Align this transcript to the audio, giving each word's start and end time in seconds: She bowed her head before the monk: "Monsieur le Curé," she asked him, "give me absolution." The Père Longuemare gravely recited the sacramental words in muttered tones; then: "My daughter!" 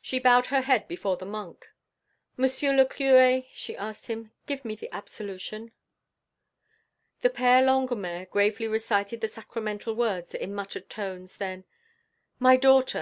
She 0.00 0.18
bowed 0.18 0.46
her 0.46 0.62
head 0.62 0.88
before 0.88 1.18
the 1.18 1.26
monk: 1.26 1.68
"Monsieur 2.38 2.72
le 2.72 2.86
Curé," 2.86 3.48
she 3.52 3.76
asked 3.76 4.06
him, 4.06 4.32
"give 4.46 4.64
me 4.64 4.78
absolution." 4.90 5.72
The 7.20 7.28
Père 7.28 7.62
Longuemare 7.62 8.30
gravely 8.30 8.66
recited 8.66 9.20
the 9.20 9.28
sacramental 9.28 9.94
words 9.94 10.34
in 10.34 10.54
muttered 10.54 10.88
tones; 10.88 11.36
then: 11.36 11.64
"My 12.38 12.56
daughter!" 12.56 12.90